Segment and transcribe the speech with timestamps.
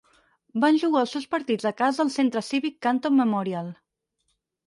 [0.61, 3.69] Van jugar els seus partits a casa al Centre Cívic Canton Memorial.